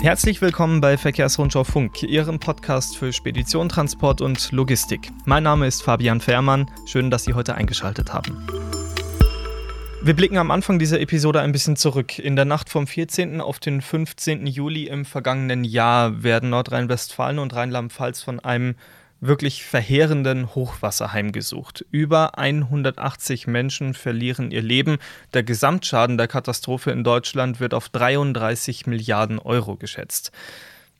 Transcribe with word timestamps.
Herzlich 0.00 0.40
willkommen 0.40 0.80
bei 0.80 0.96
Verkehrsrundschau 0.96 1.64
Funk, 1.64 2.04
Ihrem 2.04 2.38
Podcast 2.38 2.96
für 2.96 3.12
Spedition, 3.12 3.68
Transport 3.68 4.20
und 4.20 4.52
Logistik. 4.52 5.10
Mein 5.24 5.42
Name 5.42 5.66
ist 5.66 5.82
Fabian 5.82 6.20
Fährmann. 6.20 6.70
Schön, 6.86 7.10
dass 7.10 7.24
Sie 7.24 7.34
heute 7.34 7.56
eingeschaltet 7.56 8.12
haben. 8.12 8.46
Wir 10.00 10.14
blicken 10.14 10.38
am 10.38 10.52
Anfang 10.52 10.78
dieser 10.78 11.00
Episode 11.00 11.40
ein 11.40 11.50
bisschen 11.50 11.74
zurück. 11.74 12.20
In 12.20 12.36
der 12.36 12.44
Nacht 12.44 12.70
vom 12.70 12.86
14. 12.86 13.40
auf 13.40 13.58
den 13.58 13.80
15. 13.80 14.46
Juli 14.46 14.84
im 14.86 15.04
vergangenen 15.04 15.64
Jahr 15.64 16.22
werden 16.22 16.50
Nordrhein-Westfalen 16.50 17.40
und 17.40 17.52
Rheinland-Pfalz 17.56 18.22
von 18.22 18.38
einem 18.38 18.76
wirklich 19.20 19.64
verheerenden 19.64 20.54
Hochwasser 20.54 21.12
heimgesucht. 21.12 21.84
Über 21.90 22.38
180 22.38 23.46
Menschen 23.46 23.94
verlieren 23.94 24.50
ihr 24.50 24.62
Leben. 24.62 24.98
Der 25.34 25.42
Gesamtschaden 25.42 26.16
der 26.16 26.28
Katastrophe 26.28 26.90
in 26.90 27.04
Deutschland 27.04 27.60
wird 27.60 27.74
auf 27.74 27.88
33 27.88 28.86
Milliarden 28.86 29.38
Euro 29.38 29.76
geschätzt. 29.76 30.30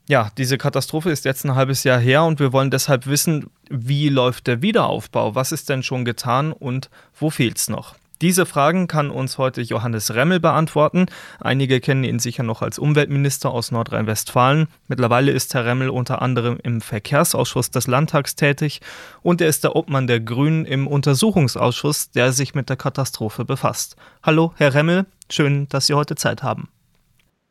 Ja, 0.09 0.31
diese 0.39 0.57
Katastrophe 0.57 1.11
ist 1.11 1.27
jetzt 1.27 1.45
ein 1.45 1.55
halbes 1.55 1.85
Jahr 1.85 2.01
her 2.01 2.25
und 2.25 2.41
wir 2.41 2.53
wollen 2.53 2.71
deshalb 2.71 3.07
wissen, 3.07 3.51
wie 3.69 4.09
läuft 4.09 4.47
der 4.47 4.63
Wiederaufbau? 4.63 5.35
Was 5.35 5.53
ist 5.53 5.69
denn 5.69 5.83
schon 5.83 6.07
getan 6.07 6.53
und 6.53 6.89
wo 7.19 7.29
fehlt 7.29 7.59
es 7.59 7.69
noch? 7.69 7.95
Diese 8.21 8.47
Fragen 8.47 8.89
kann 8.89 9.11
uns 9.11 9.39
heute 9.39 9.63
Johannes 9.63 10.13
Remmel 10.13 10.41
beantworten. 10.41 11.07
Einige 11.39 11.81
kennen 11.81 12.03
ihn 12.03 12.19
sicher 12.19 12.43
noch 12.43 12.63
als 12.63 12.79
Umweltminister 12.79 13.51
aus 13.51 13.71
Nordrhein-Westfalen. 13.71 14.67
Mittlerweile 14.89 15.31
ist 15.31 15.55
Herr 15.55 15.65
Remmel 15.65 15.89
unter 15.89 16.21
anderem 16.21 16.59
im 16.63 16.81
Verkehrsausschuss 16.81 17.71
des 17.71 17.87
Landtags 17.87 18.35
tätig 18.35 18.81
und 19.23 19.41
er 19.41 19.49
ist 19.49 19.63
der 19.63 19.77
Obmann 19.77 20.09
der 20.09 20.19
Grünen 20.19 20.65
im 20.65 20.89
Untersuchungsausschuss, 20.89 22.11
der 22.11 22.33
sich 22.33 22.57
mit 22.57 22.69
der 22.69 22.77
Katastrophe 22.77 23.45
befasst. 23.45 23.95
Hallo, 24.25 24.53
Herr 24.57 24.75
Remmel, 24.75 25.07
schön, 25.31 25.69
dass 25.69 25.87
Sie 25.87 25.95
heute 25.95 26.17
Zeit 26.17 26.43
haben. 26.43 26.69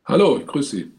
Hallo, 0.03 0.37
ich 0.37 0.47
grüße 0.47 0.75
Sie. 0.75 0.96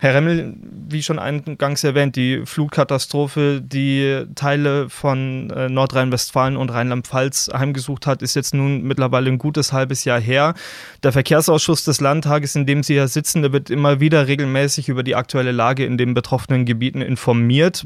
Herr 0.00 0.14
Remmel, 0.14 0.54
wie 0.62 1.02
schon 1.02 1.18
eingangs 1.18 1.82
erwähnt, 1.82 2.14
die 2.14 2.42
Flugkatastrophe, 2.44 3.60
die 3.60 4.26
Teile 4.36 4.88
von 4.88 5.50
äh, 5.50 5.68
Nordrhein-Westfalen 5.68 6.56
und 6.56 6.70
Rheinland-Pfalz 6.70 7.50
heimgesucht 7.52 8.06
hat, 8.06 8.22
ist 8.22 8.36
jetzt 8.36 8.54
nun 8.54 8.84
mittlerweile 8.84 9.28
ein 9.28 9.38
gutes 9.38 9.72
halbes 9.72 10.04
Jahr 10.04 10.20
her. 10.20 10.54
Der 11.02 11.10
Verkehrsausschuss 11.10 11.82
des 11.82 12.00
Landtages, 12.00 12.54
in 12.54 12.64
dem 12.64 12.84
Sie 12.84 12.94
ja 12.94 13.08
sitzen, 13.08 13.42
der 13.42 13.52
wird 13.52 13.70
immer 13.70 13.98
wieder 13.98 14.28
regelmäßig 14.28 14.88
über 14.88 15.02
die 15.02 15.16
aktuelle 15.16 15.50
Lage 15.50 15.84
in 15.84 15.98
den 15.98 16.14
betroffenen 16.14 16.64
Gebieten 16.64 17.02
informiert. 17.02 17.84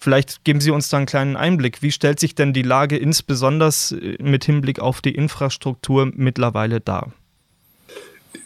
Vielleicht 0.00 0.44
geben 0.44 0.60
Sie 0.60 0.70
uns 0.70 0.88
da 0.88 0.98
einen 0.98 1.06
kleinen 1.06 1.36
Einblick. 1.36 1.82
Wie 1.82 1.90
stellt 1.90 2.20
sich 2.20 2.36
denn 2.36 2.52
die 2.52 2.62
Lage 2.62 2.96
insbesondere 2.96 3.72
mit 4.20 4.44
Hinblick 4.44 4.78
auf 4.78 5.00
die 5.00 5.16
Infrastruktur 5.16 6.12
mittlerweile 6.14 6.80
dar? 6.80 7.10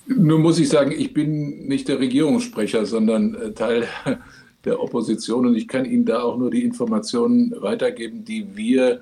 Nun 0.06 0.42
muss 0.42 0.58
ich 0.58 0.68
sagen, 0.68 0.92
ich 0.96 1.14
bin 1.14 1.66
nicht 1.66 1.88
der 1.88 1.98
Regierungssprecher, 1.98 2.86
sondern 2.86 3.34
äh, 3.34 3.52
Teil 3.52 3.88
der 4.64 4.80
Opposition 4.80 5.46
und 5.46 5.56
ich 5.56 5.68
kann 5.68 5.84
Ihnen 5.84 6.04
da 6.04 6.22
auch 6.22 6.38
nur 6.38 6.50
die 6.50 6.64
Informationen 6.64 7.54
weitergeben, 7.60 8.24
die 8.24 8.46
wir 8.54 9.00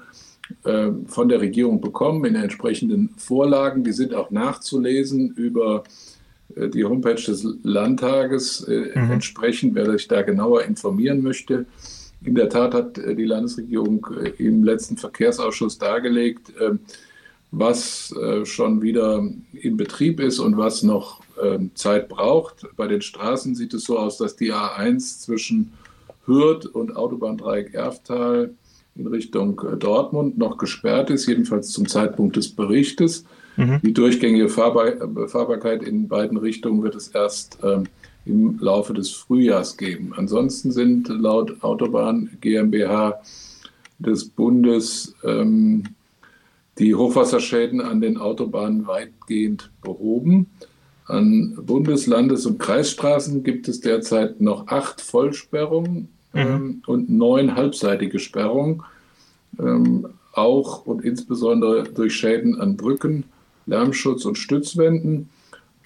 äh, 0.64 0.90
von 1.06 1.28
der 1.28 1.40
Regierung 1.40 1.80
bekommen 1.80 2.24
in 2.24 2.34
entsprechenden 2.34 3.10
Vorlagen. 3.16 3.84
Die 3.84 3.92
sind 3.92 4.14
auch 4.14 4.30
nachzulesen 4.30 5.32
über 5.32 5.84
äh, 6.56 6.68
die 6.68 6.84
Homepage 6.84 7.14
des 7.14 7.46
Landtages. 7.62 8.66
Mhm. 8.66 9.10
Entsprechend, 9.10 9.74
wer 9.74 9.90
sich 9.90 10.08
da 10.08 10.22
genauer 10.22 10.64
informieren 10.64 11.22
möchte. 11.22 11.66
In 12.24 12.36
der 12.36 12.48
Tat 12.48 12.74
hat 12.74 12.96
die 12.98 13.24
Landesregierung 13.24 14.06
im 14.38 14.62
letzten 14.62 14.96
Verkehrsausschuss 14.96 15.78
dargelegt, 15.78 16.52
was 17.52 18.12
äh, 18.16 18.44
schon 18.46 18.80
wieder 18.82 19.24
in 19.52 19.76
Betrieb 19.76 20.20
ist 20.20 20.38
und 20.38 20.56
was 20.56 20.82
noch 20.82 21.20
äh, 21.40 21.58
Zeit 21.74 22.08
braucht. 22.08 22.66
Bei 22.76 22.88
den 22.88 23.02
Straßen 23.02 23.54
sieht 23.54 23.74
es 23.74 23.84
so 23.84 23.98
aus, 23.98 24.16
dass 24.16 24.36
die 24.36 24.52
A1 24.52 25.20
zwischen 25.20 25.72
Hürth 26.26 26.66
und 26.66 26.96
Autobahndreieck 26.96 27.74
Erftal 27.74 28.54
in 28.96 29.06
Richtung 29.06 29.60
äh, 29.60 29.76
Dortmund 29.76 30.38
noch 30.38 30.56
gesperrt 30.56 31.10
ist, 31.10 31.26
jedenfalls 31.26 31.68
zum 31.70 31.86
Zeitpunkt 31.86 32.36
des 32.36 32.48
Berichtes. 32.48 33.24
Mhm. 33.58 33.80
Die 33.82 33.92
durchgängige 33.92 34.48
Fahrbar 34.48 35.28
Fahrbarkeit 35.28 35.82
in 35.82 36.08
beiden 36.08 36.38
Richtungen 36.38 36.82
wird 36.82 36.94
es 36.94 37.08
erst 37.08 37.58
ähm, 37.62 37.84
im 38.24 38.58
Laufe 38.60 38.94
des 38.94 39.10
Frühjahrs 39.10 39.76
geben. 39.76 40.14
Ansonsten 40.16 40.72
sind 40.72 41.08
laut 41.08 41.62
Autobahn 41.62 42.30
GmbH 42.40 43.20
des 43.98 44.24
Bundes 44.24 45.14
ähm, 45.22 45.84
die 46.78 46.94
Hochwasserschäden 46.94 47.80
an 47.80 48.00
den 48.00 48.16
Autobahnen 48.16 48.86
weitgehend 48.86 49.70
behoben. 49.82 50.46
An 51.06 51.58
Bundes-, 51.60 52.06
Landes- 52.06 52.46
und 52.46 52.58
Kreisstraßen 52.58 53.42
gibt 53.42 53.68
es 53.68 53.80
derzeit 53.80 54.40
noch 54.40 54.68
acht 54.68 55.00
Vollsperrungen 55.00 56.08
mhm. 56.32 56.40
ähm, 56.40 56.82
und 56.86 57.10
neun 57.10 57.54
halbseitige 57.54 58.18
Sperrungen, 58.18 58.82
ähm, 59.58 60.08
auch 60.32 60.86
und 60.86 61.04
insbesondere 61.04 61.84
durch 61.84 62.14
Schäden 62.14 62.58
an 62.60 62.76
Brücken, 62.76 63.24
Lärmschutz 63.66 64.24
und 64.24 64.38
Stützwänden. 64.38 65.28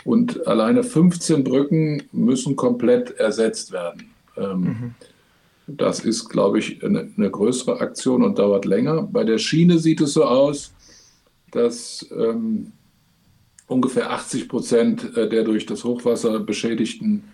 Und 0.05 0.47
alleine 0.47 0.85
15 0.85 1.43
Brücken 1.43 2.05
müssen 2.13 2.55
komplett 2.55 3.19
ersetzt 3.19 3.73
werden. 3.73 4.11
Ähm, 4.37 4.61
mhm. 4.61 4.95
Das 5.67 6.01
ist, 6.01 6.29
glaube 6.29 6.61
ich, 6.61 6.85
eine, 6.85 7.09
eine, 7.17 7.29
größere 7.29 7.81
Aktion 7.81 8.23
und 8.23 8.39
dauert 8.39 8.67
länger. 8.67 9.03
Bei 9.03 9.25
der 9.25 9.39
Schiene 9.39 9.81
sieht 9.81 10.01
es 10.01 10.13
so 10.13 10.25
aus, 10.25 10.73
dass 11.57 12.07
ähm, 12.17 12.73
ungefähr 13.67 14.11
80 14.11 14.49
Prozent 14.49 15.17
äh, 15.17 15.29
der 15.29 15.43
durch 15.43 15.67
das 15.67 15.85
Hochwasser 15.85 16.39
beschädigten 16.41 17.25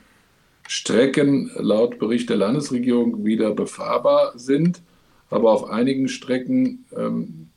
Strecken 0.68 1.50
laut 1.56 1.98
Bericht 1.98 2.30
der 2.30 2.36
Landesregierung 2.36 3.24
wieder 3.24 3.52
befahrbar 3.52 4.32
sind. 4.36 4.80
Aber 5.28 5.50
auf 5.50 5.68
einigen 5.68 6.08
Strecken, 6.08 6.84
ähm, 6.96 7.48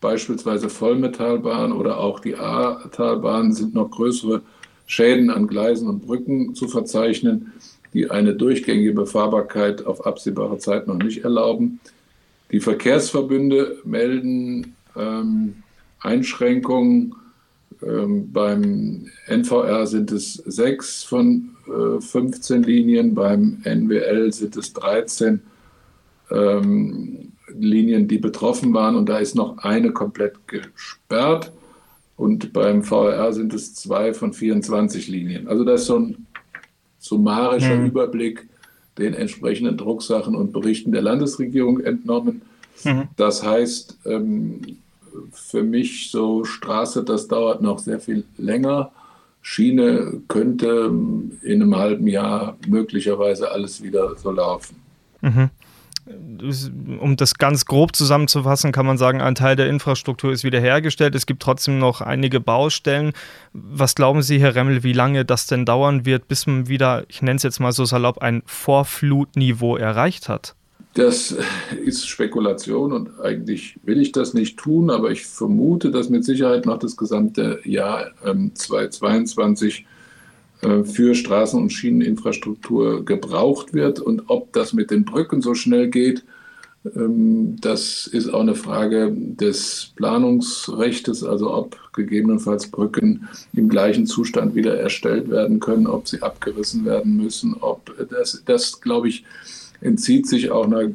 beispielsweise 0.00 0.68
Vollmetallbahn 0.68 1.72
oder 1.72 1.98
auch 1.98 2.20
die 2.20 2.36
A-Talbahn, 2.36 3.52
sind 3.52 3.74
noch 3.74 3.90
größere 3.90 4.42
Schäden 4.86 5.30
an 5.30 5.46
Gleisen 5.46 5.88
und 5.88 6.06
Brücken 6.06 6.54
zu 6.54 6.68
verzeichnen, 6.68 7.52
die 7.94 8.10
eine 8.10 8.34
durchgängige 8.34 8.92
Befahrbarkeit 8.92 9.86
auf 9.86 10.04
absehbare 10.04 10.58
Zeit 10.58 10.86
noch 10.86 10.96
nicht 10.96 11.24
erlauben. 11.24 11.80
Die 12.50 12.60
Verkehrsverbünde 12.60 13.78
melden 13.84 14.76
ähm, 14.96 15.62
Einschränkungen. 16.00 17.14
Ähm, 17.82 18.30
beim 18.32 19.06
NVR 19.26 19.86
sind 19.86 20.12
es 20.12 20.34
sechs 20.34 21.02
von 21.02 21.50
äh, 21.66 22.00
15 22.00 22.62
Linien, 22.62 23.14
beim 23.14 23.62
NWL 23.64 24.32
sind 24.32 24.56
es 24.56 24.72
13 24.74 25.40
ähm, 26.30 27.32
Linien, 27.58 28.06
die 28.06 28.18
betroffen 28.18 28.74
waren 28.74 28.96
und 28.96 29.08
da 29.08 29.18
ist 29.18 29.34
noch 29.34 29.58
eine 29.58 29.92
komplett 29.92 30.46
gesperrt. 30.46 31.52
Und 32.16 32.52
beim 32.52 32.82
VRR 32.82 33.32
sind 33.32 33.54
es 33.54 33.74
zwei 33.74 34.12
von 34.12 34.34
24 34.34 35.08
Linien. 35.08 35.48
Also 35.48 35.64
das 35.64 35.82
ist 35.82 35.86
so 35.86 35.98
ein 35.98 36.26
summarischer 36.98 37.76
mhm. 37.76 37.86
Überblick 37.86 38.46
den 38.98 39.14
entsprechenden 39.14 39.78
Drucksachen 39.78 40.34
und 40.34 40.52
Berichten 40.52 40.92
der 40.92 41.00
Landesregierung 41.00 41.80
entnommen. 41.80 42.42
Mhm. 42.84 43.08
Das 43.16 43.42
heißt, 43.42 44.00
ähm, 44.04 44.60
für 45.32 45.62
mich 45.62 46.10
so 46.10 46.44
Straße, 46.44 47.04
das 47.04 47.28
dauert 47.28 47.62
noch 47.62 47.78
sehr 47.78 48.00
viel 48.00 48.24
länger. 48.36 48.90
Schiene 49.42 50.20
könnte 50.28 50.92
in 51.42 51.62
einem 51.62 51.76
halben 51.76 52.06
Jahr 52.06 52.56
möglicherweise 52.66 53.50
alles 53.50 53.82
wieder 53.82 54.16
so 54.16 54.30
laufen. 54.30 54.76
Mhm. 55.22 55.50
Um 56.98 57.16
das 57.16 57.34
ganz 57.34 57.66
grob 57.66 57.94
zusammenzufassen, 57.94 58.72
kann 58.72 58.86
man 58.86 58.98
sagen, 58.98 59.20
ein 59.20 59.34
Teil 59.34 59.54
der 59.54 59.68
Infrastruktur 59.68 60.32
ist 60.32 60.44
wiederhergestellt. 60.44 61.14
Es 61.14 61.26
gibt 61.26 61.42
trotzdem 61.42 61.78
noch 61.78 62.00
einige 62.00 62.40
Baustellen. 62.40 63.12
Was 63.52 63.94
glauben 63.94 64.22
Sie, 64.22 64.40
Herr 64.40 64.54
Remmel, 64.54 64.82
wie 64.82 64.92
lange 64.92 65.24
das 65.24 65.46
denn 65.46 65.64
dauern 65.64 66.04
wird, 66.04 66.26
bis 66.26 66.46
man 66.46 66.68
wieder, 66.68 67.04
ich 67.08 67.22
nenne 67.22 67.36
es 67.36 67.42
jetzt 67.42 67.60
mal 67.60 67.72
so 67.72 67.84
salopp, 67.84 68.18
ein 68.18 68.42
Vorflutniveau 68.46 69.76
erreicht 69.76 70.28
hat? 70.28 70.56
Das 70.94 71.36
ist 71.84 72.08
Spekulation 72.08 72.92
und 72.92 73.20
eigentlich 73.20 73.78
will 73.84 74.00
ich 74.00 74.12
das 74.12 74.34
nicht 74.34 74.58
tun, 74.58 74.90
aber 74.90 75.10
ich 75.10 75.26
vermute, 75.26 75.90
dass 75.90 76.08
mit 76.08 76.24
Sicherheit 76.24 76.66
noch 76.66 76.78
das 76.78 76.96
gesamte 76.96 77.60
Jahr 77.64 78.10
ähm, 78.24 78.52
2022 78.54 79.86
äh, 80.62 80.84
für 80.84 81.14
Straßen- 81.14 81.58
und 81.58 81.70
Schieneninfrastruktur 81.70 83.04
gebraucht 83.04 83.72
wird. 83.72 84.00
Und 84.00 84.24
ob 84.28 84.52
das 84.52 84.72
mit 84.72 84.90
den 84.90 85.04
Brücken 85.04 85.42
so 85.42 85.54
schnell 85.54 85.88
geht, 85.88 86.24
ähm, 86.96 87.56
das 87.60 88.06
ist 88.06 88.32
auch 88.32 88.40
eine 88.40 88.54
Frage 88.54 89.12
des 89.14 89.92
Planungsrechtes, 89.96 91.22
also 91.24 91.54
ob 91.54 91.78
gegebenenfalls 91.92 92.68
Brücken 92.68 93.28
im 93.52 93.68
gleichen 93.68 94.06
Zustand 94.06 94.54
wieder 94.54 94.78
erstellt 94.78 95.30
werden 95.30 95.60
können, 95.60 95.86
ob 95.86 96.08
sie 96.08 96.22
abgerissen 96.22 96.84
werden 96.84 97.16
müssen, 97.16 97.54
ob 97.60 97.94
das, 98.10 98.42
das 98.44 98.80
glaube 98.80 99.08
ich, 99.08 99.24
entzieht 99.80 100.26
sich 100.26 100.50
auch 100.50 100.66
einer, 100.66 100.90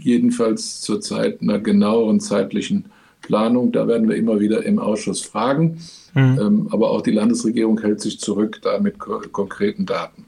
jedenfalls 0.00 0.80
zurzeit 0.80 1.40
einer 1.42 1.58
genaueren 1.58 2.20
zeitlichen 2.20 2.86
Planung. 3.22 3.72
Da 3.72 3.86
werden 3.86 4.08
wir 4.08 4.16
immer 4.16 4.40
wieder 4.40 4.64
im 4.64 4.78
Ausschuss 4.78 5.22
fragen. 5.22 5.78
Mhm. 6.14 6.38
Ähm, 6.40 6.68
aber 6.70 6.90
auch 6.90 7.02
die 7.02 7.12
Landesregierung 7.12 7.80
hält 7.80 8.00
sich 8.00 8.18
zurück 8.18 8.60
da 8.62 8.78
mit 8.78 8.98
ko 8.98 9.20
konkreten 9.30 9.86
Daten. 9.86 10.24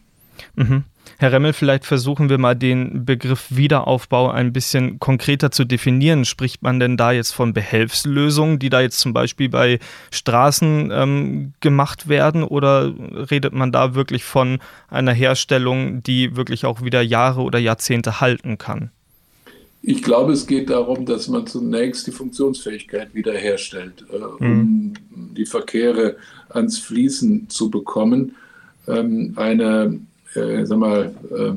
Mhm. 0.57 0.85
Herr 1.19 1.33
Remmel, 1.33 1.53
vielleicht 1.53 1.85
versuchen 1.85 2.29
wir 2.29 2.39
mal 2.39 2.55
den 2.55 3.05
Begriff 3.05 3.47
Wiederaufbau 3.51 4.31
ein 4.31 4.53
bisschen 4.53 4.99
konkreter 4.99 5.51
zu 5.51 5.65
definieren. 5.65 6.25
Spricht 6.25 6.63
man 6.63 6.81
denn 6.81 6.97
da 6.97 7.13
jetzt 7.13 7.33
von 7.33 7.53
Behelfslösungen, 7.53 8.59
die 8.59 8.71
da 8.71 8.81
jetzt 8.81 8.99
zum 8.99 9.13
Beispiel 9.13 9.49
bei 9.49 9.79
Straßen 10.11 10.91
ähm, 10.93 11.53
gemacht 11.61 12.09
werden, 12.09 12.43
oder 12.43 12.93
redet 13.31 13.53
man 13.53 13.73
da 13.73 13.95
wirklich 13.95 14.25
von 14.25 14.59
einer 14.89 15.13
Herstellung, 15.13 16.03
die 16.03 16.37
wirklich 16.37 16.65
auch 16.65 16.83
wieder 16.83 17.03
Jahre 17.03 17.43
oder 17.43 17.59
Jahrzehnte 17.59 18.21
halten 18.21 18.59
kann? 18.59 18.91
Ich 19.85 20.03
glaube, 20.03 20.33
es 20.33 20.47
geht 20.47 20.71
darum, 20.71 21.07
dass 21.07 21.27
man 21.27 21.47
zunächst 21.47 22.07
die 22.07 22.13
Funktionsfähigkeit 22.13 23.15
wiederherstellt, 23.15 24.05
äh, 24.13 24.17
um 24.17 24.47
mhm. 24.47 24.95
die 25.35 25.47
Verkehre 25.47 26.17
ans 26.51 26.79
Fließen 26.79 27.49
zu 27.49 27.69
bekommen. 27.69 28.37
Ähm, 28.87 29.33
eine 29.37 30.01
äh, 30.35 30.65
sag 30.65 30.79
mal, 30.79 31.15
äh, 31.31 31.53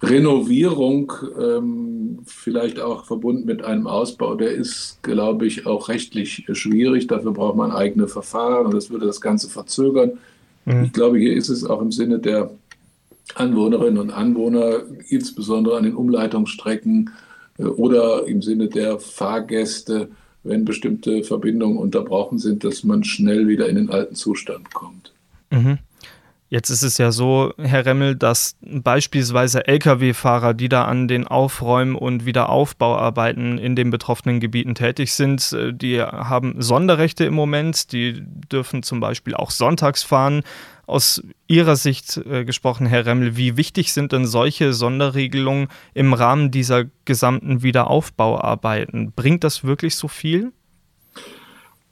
Renovierung, 0.00 1.12
ähm, 1.40 2.20
vielleicht 2.24 2.78
auch 2.78 3.04
verbunden 3.04 3.46
mit 3.46 3.64
einem 3.64 3.88
Ausbau, 3.88 4.36
der 4.36 4.52
ist, 4.52 4.98
glaube 5.02 5.46
ich, 5.46 5.66
auch 5.66 5.88
rechtlich 5.88 6.46
schwierig. 6.52 7.08
Dafür 7.08 7.32
braucht 7.32 7.56
man 7.56 7.72
eigene 7.72 8.06
Verfahren 8.06 8.66
und 8.66 8.74
das 8.74 8.90
würde 8.90 9.06
das 9.06 9.20
Ganze 9.20 9.48
verzögern. 9.48 10.12
Mhm. 10.66 10.84
Ich 10.84 10.92
glaube, 10.92 11.18
hier 11.18 11.34
ist 11.34 11.48
es 11.48 11.64
auch 11.64 11.82
im 11.82 11.90
Sinne 11.90 12.20
der 12.20 12.50
Anwohnerinnen 13.34 13.98
und 13.98 14.10
Anwohner, 14.10 14.82
insbesondere 15.08 15.76
an 15.76 15.84
den 15.84 15.96
Umleitungsstrecken 15.96 17.10
äh, 17.58 17.64
oder 17.64 18.26
im 18.26 18.40
Sinne 18.40 18.68
der 18.68 19.00
Fahrgäste, 19.00 20.08
wenn 20.44 20.64
bestimmte 20.64 21.24
Verbindungen 21.24 21.76
unterbrochen 21.76 22.38
sind, 22.38 22.62
dass 22.62 22.84
man 22.84 23.02
schnell 23.02 23.48
wieder 23.48 23.68
in 23.68 23.74
den 23.74 23.90
alten 23.90 24.14
Zustand 24.14 24.72
kommt. 24.72 25.12
Mhm. 25.50 25.78
Jetzt 26.50 26.70
ist 26.70 26.82
es 26.82 26.96
ja 26.96 27.12
so, 27.12 27.52
Herr 27.58 27.84
Remmel, 27.84 28.16
dass 28.16 28.56
beispielsweise 28.62 29.66
Lkw-Fahrer, 29.66 30.54
die 30.54 30.70
da 30.70 30.84
an 30.84 31.06
den 31.06 31.26
Aufräumen 31.26 31.94
und 31.94 32.24
Wiederaufbauarbeiten 32.24 33.58
in 33.58 33.76
den 33.76 33.90
betroffenen 33.90 34.40
Gebieten 34.40 34.74
tätig 34.74 35.12
sind, 35.12 35.52
äh, 35.52 35.74
die 35.74 36.00
haben 36.00 36.62
Sonderrechte 36.62 37.26
im 37.26 37.34
Moment. 37.34 37.92
Die 37.92 38.22
dürfen 38.50 38.82
zum 38.82 38.98
Beispiel 39.00 39.34
auch 39.34 39.50
sonntags 39.50 40.02
fahren. 40.02 40.42
Aus 40.86 41.22
Ihrer 41.48 41.76
Sicht 41.76 42.16
äh, 42.16 42.46
gesprochen, 42.46 42.86
Herr 42.86 43.04
Remmel, 43.04 43.36
wie 43.36 43.58
wichtig 43.58 43.92
sind 43.92 44.12
denn 44.12 44.24
solche 44.24 44.72
Sonderregelungen 44.72 45.68
im 45.92 46.14
Rahmen 46.14 46.50
dieser 46.50 46.84
gesamten 47.04 47.62
Wiederaufbauarbeiten? 47.62 49.12
Bringt 49.12 49.44
das 49.44 49.64
wirklich 49.64 49.96
so 49.96 50.08
viel? 50.08 50.52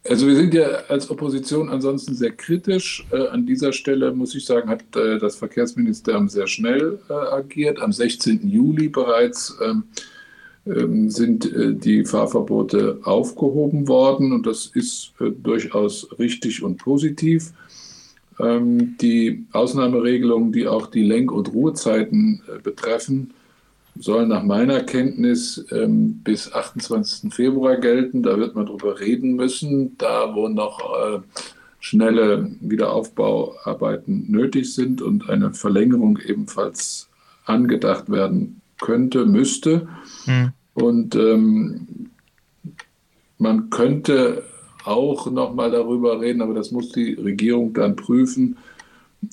Also 0.08 0.26
wir 0.26 0.36
sind 0.36 0.54
ja 0.54 0.66
als 0.88 1.10
Opposition 1.10 1.68
ansonsten 1.68 2.14
sehr 2.14 2.32
kritisch. 2.32 3.06
Äh, 3.10 3.28
an 3.28 3.46
dieser 3.46 3.72
Stelle 3.72 4.12
muss 4.12 4.34
ich 4.34 4.44
sagen, 4.44 4.68
hat 4.68 4.82
äh, 4.94 5.18
das 5.18 5.36
Verkehrsministerium 5.36 6.28
sehr 6.28 6.46
schnell 6.46 6.98
äh, 7.08 7.12
agiert. 7.12 7.80
Am 7.80 7.92
16. 7.92 8.48
Juli 8.48 8.88
bereits 8.88 9.56
ähm, 9.64 9.84
ähm, 10.66 11.10
sind 11.10 11.52
äh, 11.52 11.74
die 11.74 12.04
Fahrverbote 12.04 13.00
aufgehoben 13.04 13.88
worden 13.88 14.32
und 14.32 14.46
das 14.46 14.66
ist 14.66 15.12
äh, 15.20 15.30
durchaus 15.30 16.08
richtig 16.18 16.62
und 16.62 16.78
positiv. 16.78 17.52
Ähm, 18.40 18.96
die 19.00 19.46
Ausnahmeregelungen, 19.52 20.52
die 20.52 20.66
auch 20.66 20.88
die 20.88 21.04
Lenk- 21.04 21.32
und 21.32 21.52
Ruhezeiten 21.52 22.42
äh, 22.48 22.60
betreffen, 22.60 23.32
sollen 23.98 24.28
nach 24.28 24.42
meiner 24.42 24.82
Kenntnis 24.82 25.64
ähm, 25.70 26.20
bis 26.22 26.52
28. 26.52 27.32
Februar 27.32 27.76
gelten. 27.76 28.22
Da 28.22 28.38
wird 28.38 28.54
man 28.54 28.66
drüber 28.66 29.00
reden 29.00 29.34
müssen. 29.34 29.96
Da, 29.98 30.34
wo 30.34 30.48
noch 30.48 30.80
äh, 30.80 31.20
schnelle 31.80 32.50
Wiederaufbauarbeiten 32.60 34.30
nötig 34.30 34.74
sind 34.74 35.02
und 35.02 35.28
eine 35.30 35.52
Verlängerung 35.52 36.18
ebenfalls 36.18 37.08
angedacht 37.44 38.10
werden 38.10 38.60
könnte, 38.80 39.24
müsste. 39.24 39.88
Mhm. 40.26 40.52
Und 40.74 41.14
ähm, 41.14 42.10
man 43.38 43.70
könnte 43.70 44.42
auch 44.84 45.30
noch 45.30 45.54
mal 45.54 45.70
darüber 45.70 46.20
reden, 46.20 46.42
aber 46.42 46.54
das 46.54 46.70
muss 46.70 46.92
die 46.92 47.14
Regierung 47.14 47.72
dann 47.72 47.96
prüfen, 47.96 48.56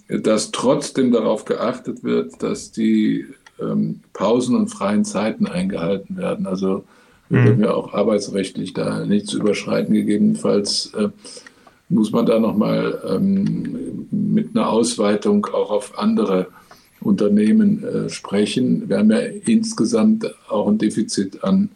dass 0.07 0.51
trotzdem 0.51 1.11
darauf 1.11 1.45
geachtet 1.45 2.03
wird, 2.03 2.41
dass 2.41 2.71
die 2.71 3.25
ähm, 3.71 4.01
Pausen 4.13 4.55
und 4.55 4.67
freien 4.67 5.05
Zeiten 5.05 5.47
eingehalten 5.47 6.17
werden. 6.17 6.47
Also 6.47 6.83
wir 7.29 7.41
mhm. 7.41 7.45
würden 7.45 7.63
ja 7.63 7.73
auch 7.73 7.93
arbeitsrechtlich 7.93 8.73
da 8.73 9.05
nichts 9.05 9.33
überschreiten. 9.33 9.93
Gegebenenfalls 9.93 10.93
äh, 10.93 11.09
muss 11.89 12.11
man 12.11 12.25
da 12.25 12.39
nochmal 12.39 13.01
ähm, 13.09 14.07
mit 14.11 14.55
einer 14.55 14.69
Ausweitung 14.69 15.45
auch 15.47 15.71
auf 15.71 15.97
andere 15.97 16.47
Unternehmen 17.01 17.83
äh, 17.83 18.09
sprechen. 18.09 18.89
Wir 18.89 18.99
haben 18.99 19.11
ja 19.11 19.19
insgesamt 19.19 20.33
auch 20.49 20.67
ein 20.67 20.77
Defizit 20.77 21.43
an 21.43 21.69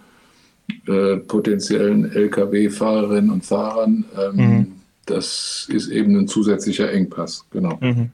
äh, 0.88 1.18
potenziellen 1.18 2.12
Lkw-Fahrerinnen 2.12 3.31
und 3.31 3.45
Fahrern. 3.45 4.06
Ähm, 4.18 4.36
mhm. 4.36 4.68
Das 5.06 5.68
ist 5.72 5.88
eben 5.88 6.18
ein 6.18 6.28
zusätzlicher 6.28 6.92
Engpass, 6.92 7.45
genau. 7.51 7.78
Mhm. 7.81 8.12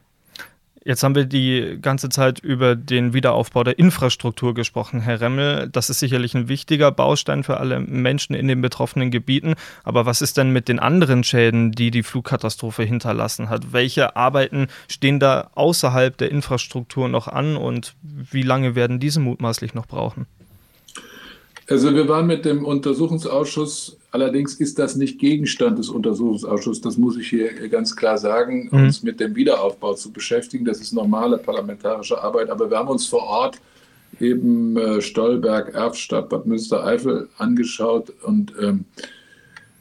Jetzt 0.85 1.01
haben 1.03 1.15
wir 1.15 1.23
die 1.23 1.77
ganze 1.81 2.09
Zeit 2.09 2.39
über 2.39 2.75
den 2.75 3.13
Wiederaufbau 3.13 3.63
der 3.63 3.79
Infrastruktur 3.79 4.53
gesprochen, 4.53 4.99
Herr 4.99 5.21
Remmel. 5.21 5.69
Das 5.69 5.89
ist 5.89 5.99
sicherlich 5.99 6.35
ein 6.35 6.49
wichtiger 6.49 6.91
Baustein 6.91 7.43
für 7.43 7.57
alle 7.57 7.79
Menschen 7.79 8.35
in 8.35 8.49
den 8.49 8.61
betroffenen 8.61 9.09
Gebieten. 9.09 9.55
Aber 9.85 10.05
was 10.05 10.21
ist 10.21 10.37
denn 10.37 10.51
mit 10.51 10.67
den 10.67 10.79
anderen 10.79 11.23
Schäden, 11.23 11.71
die 11.71 11.89
die 11.89 12.03
Flugkatastrophe 12.03 12.83
hinterlassen 12.83 13.47
hat? 13.47 13.71
Welche 13.71 14.17
Arbeiten 14.17 14.67
stehen 14.89 15.21
da 15.21 15.51
außerhalb 15.55 16.17
der 16.17 16.31
Infrastruktur 16.31 17.07
noch 17.07 17.29
an 17.29 17.55
und 17.55 17.95
wie 18.01 18.43
lange 18.43 18.75
werden 18.75 18.99
diese 18.99 19.21
mutmaßlich 19.21 19.73
noch 19.73 19.85
brauchen? 19.85 20.27
Also 21.73 21.95
wir 21.95 22.07
waren 22.07 22.27
mit 22.27 22.45
dem 22.45 22.65
Untersuchungsausschuss, 22.65 23.97
allerdings 24.11 24.53
ist 24.53 24.77
das 24.77 24.95
nicht 24.95 25.17
Gegenstand 25.17 25.79
des 25.79 25.89
Untersuchungsausschusses, 25.89 26.81
das 26.81 26.99
muss 26.99 27.17
ich 27.17 27.27
hier 27.27 27.67
ganz 27.67 27.95
klar 27.95 28.19
sagen, 28.19 28.69
mhm. 28.71 28.83
uns 28.83 29.01
mit 29.01 29.19
dem 29.19 29.35
Wiederaufbau 29.35 29.95
zu 29.95 30.11
beschäftigen. 30.11 30.65
Das 30.65 30.81
ist 30.81 30.93
normale 30.93 31.39
parlamentarische 31.39 32.21
Arbeit, 32.21 32.51
aber 32.51 32.69
wir 32.69 32.77
haben 32.77 32.89
uns 32.89 33.07
vor 33.07 33.23
Ort 33.23 33.57
eben 34.19 34.77
äh, 34.77 35.01
Stolberg, 35.01 35.73
Erfstadt, 35.73 36.29
Bad 36.29 36.45
Münstereifel 36.45 37.27
angeschaut 37.39 38.13
und 38.21 38.53
ähm, 38.61 38.85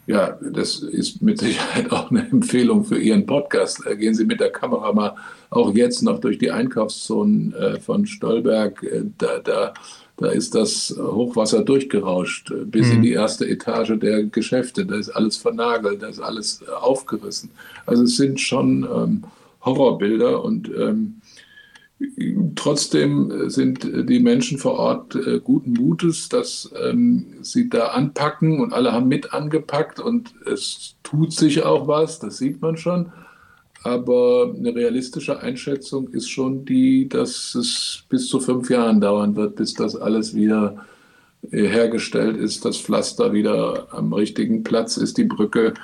ja, 0.06 0.38
das 0.40 0.76
ist 0.76 1.20
mit 1.20 1.40
Sicherheit 1.40 1.92
auch 1.92 2.10
eine 2.10 2.26
Empfehlung 2.30 2.84
für 2.84 2.98
Ihren 2.98 3.26
Podcast. 3.26 3.86
Äh, 3.86 3.98
gehen 3.98 4.14
Sie 4.14 4.24
mit 4.24 4.40
der 4.40 4.50
Kamera 4.50 4.94
mal 4.94 5.14
auch 5.50 5.74
jetzt 5.74 6.00
noch 6.00 6.20
durch 6.20 6.38
die 6.38 6.50
Einkaufszonen 6.50 7.52
äh, 7.52 7.78
von 7.78 8.06
Stolberg. 8.06 8.82
Äh, 8.82 9.02
da, 9.18 9.40
da 9.40 9.74
da 10.22 10.30
ist 10.30 10.54
das 10.54 10.96
Hochwasser 10.98 11.62
durchgerauscht 11.62 12.52
bis 12.66 12.88
mhm. 12.88 12.92
in 12.94 13.02
die 13.02 13.12
erste 13.12 13.48
Etage 13.48 13.98
der 13.98 14.24
Geschäfte. 14.24 14.86
Da 14.86 14.96
ist 14.96 15.10
alles 15.10 15.36
vernagelt, 15.36 16.02
da 16.02 16.08
ist 16.08 16.20
alles 16.20 16.62
äh, 16.66 16.70
aufgerissen. 16.70 17.50
Also 17.86 18.04
es 18.04 18.16
sind 18.16 18.40
schon 18.40 18.84
ähm, 18.84 19.24
Horrorbilder 19.64 20.42
und 20.42 20.68
ähm, 20.68 21.20
trotzdem 22.56 23.48
sind 23.48 23.84
die 23.84 24.18
Menschen 24.18 24.58
vor 24.58 24.72
Ort 24.72 25.14
äh, 25.14 25.40
guten 25.40 25.74
Mutes, 25.74 26.28
dass 26.28 26.72
ähm, 26.84 27.26
sie 27.42 27.68
da 27.68 27.88
anpacken 27.88 28.60
und 28.60 28.72
alle 28.72 28.92
haben 28.92 29.08
mit 29.08 29.32
angepackt 29.32 30.00
und 30.00 30.34
es 30.46 30.96
tut 31.02 31.32
sich 31.32 31.62
auch 31.62 31.86
was, 31.86 32.18
das 32.18 32.38
sieht 32.38 32.60
man 32.60 32.76
schon. 32.76 33.12
Aber 33.84 34.54
eine 34.56 34.74
realistische 34.74 35.40
Einschätzung 35.40 36.08
ist 36.08 36.28
schon 36.28 36.64
die, 36.64 37.08
dass 37.08 37.54
es 37.54 38.04
bis 38.08 38.28
zu 38.28 38.40
fünf 38.40 38.70
Jahren 38.70 39.00
dauern 39.00 39.34
wird, 39.34 39.56
bis 39.56 39.74
das 39.74 39.96
alles 39.96 40.34
wieder 40.34 40.84
äh, 41.50 41.66
hergestellt 41.66 42.36
ist, 42.36 42.64
das 42.64 42.76
Pflaster 42.76 43.32
wieder 43.32 43.88
am 43.90 44.12
richtigen 44.12 44.62
Platz 44.62 44.96
ist, 44.96 45.18
die 45.18 45.24
Brücke 45.24 45.74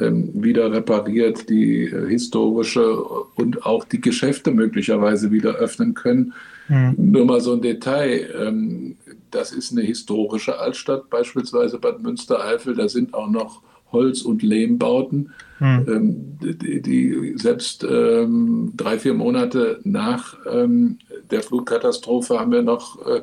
ähm, 0.00 0.30
wieder 0.34 0.72
repariert, 0.72 1.48
die 1.48 1.84
äh, 1.84 2.08
historische 2.08 2.96
und 3.02 3.64
auch 3.64 3.84
die 3.84 4.00
Geschäfte 4.00 4.50
möglicherweise 4.50 5.30
wieder 5.30 5.54
öffnen 5.54 5.94
können. 5.94 6.32
Mhm. 6.68 6.94
Nur 6.96 7.24
mal 7.24 7.40
so 7.40 7.52
ein 7.52 7.62
Detail. 7.62 8.28
Ähm, 8.36 8.96
das 9.30 9.52
ist 9.52 9.70
eine 9.72 9.82
historische 9.82 10.58
Altstadt, 10.58 11.08
beispielsweise 11.10 11.78
Bad 11.78 12.02
Münstereifel. 12.02 12.74
Da 12.74 12.88
sind 12.88 13.14
auch 13.14 13.28
noch 13.28 13.62
Holz- 13.96 14.22
und 14.22 14.42
Lehmbauten, 14.42 15.32
hm. 15.58 16.38
die, 16.42 16.82
die, 16.82 17.32
selbst 17.36 17.82
ähm, 17.88 18.74
drei, 18.76 18.98
vier 18.98 19.14
Monate 19.14 19.80
nach 19.84 20.36
ähm, 20.52 20.98
der 21.30 21.42
Flutkatastrophe 21.42 22.38
haben 22.38 22.52
wir 22.52 22.60
noch 22.60 22.98
äh, 23.06 23.22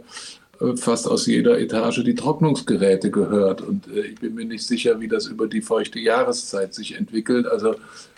fast 0.76 1.08
aus 1.08 1.28
jeder 1.28 1.60
Etage 1.60 2.04
die 2.04 2.16
Trocknungsgeräte 2.16 3.12
gehört. 3.12 3.62
Und 3.62 3.88
äh, 3.88 4.08
ich 4.08 4.16
bin 4.16 4.34
mir 4.34 4.46
nicht 4.46 4.66
sicher, 4.66 5.00
wie 5.00 5.08
das 5.08 5.28
über 5.28 5.48
die 5.48 5.62
feuchte 5.62 6.00
Jahreszeit 6.00 6.74
sich 6.74 6.98
entwickelt. 6.98 7.46
Also 7.46 7.76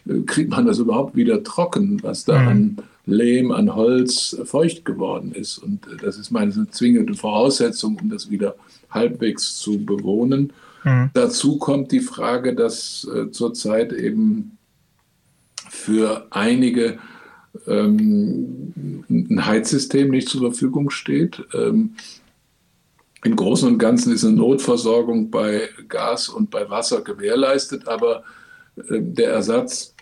äh, 0.07 0.21
kriegt 0.25 0.51
man 0.51 0.65
das 0.65 0.79
überhaupt 0.79 1.15
wieder 1.17 1.43
trocken, 1.43 2.01
was 2.01 2.24
da 2.24 2.39
hm. 2.39 2.47
an 2.47 2.77
Lehm, 3.07 3.51
an 3.51 3.75
Holz 3.75 4.35
feucht 4.45 4.83
geworden 4.85 5.33
ist. 5.33 5.57
Und 5.57 5.88
äh, 5.88 5.97
das 6.01 6.17
ist 6.17 6.31
meine 6.31 6.69
zwingende 6.69 7.15
Voraussetzung, 7.15 8.00
um 8.01 8.09
das 8.09 8.29
wieder 8.29 8.55
halbwegs 8.89 9.57
zu 9.57 9.83
bewohnen. 9.85 10.53
Mhm. 10.85 11.09
Dazu 11.13 11.57
kommt 11.57 11.91
die 11.91 11.99
Frage, 11.99 12.55
dass 12.55 13.07
äh, 13.13 13.31
zurzeit 13.31 13.91
eben 13.91 14.57
für 15.69 16.27
einige 16.29 16.99
ähm, 17.67 19.03
ein 19.09 19.45
Heizsystem 19.45 20.11
nicht 20.11 20.29
zur 20.29 20.41
Verfügung 20.41 20.89
steht. 20.89 21.43
Ähm, 21.53 21.95
Im 23.23 23.35
Großen 23.35 23.67
und 23.67 23.79
Ganzen 23.79 24.13
ist 24.13 24.23
eine 24.23 24.35
Notversorgung 24.35 25.31
bei 25.31 25.69
Gas 25.87 26.29
und 26.29 26.51
bei 26.51 26.69
Wasser 26.69 27.01
gewährleistet, 27.01 27.87
aber 27.87 28.23
äh, 28.77 29.01
der 29.01 29.31
Ersatz 29.31 29.95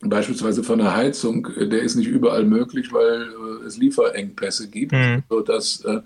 beispielsweise 0.00 0.62
von 0.62 0.78
der 0.78 0.94
Heizung, 0.94 1.46
äh, 1.56 1.68
der 1.68 1.82
ist 1.82 1.96
nicht 1.96 2.08
überall 2.08 2.44
möglich, 2.44 2.92
weil 2.92 3.22
äh, 3.22 3.66
es 3.66 3.76
Lieferengpässe 3.76 4.68
gibt, 4.68 4.92
mhm. 4.92 5.22
sodass 5.28 5.84
äh, 5.84 6.00